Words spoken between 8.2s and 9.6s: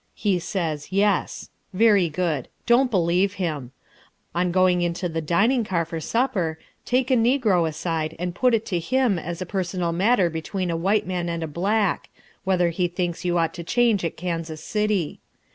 put it to him as a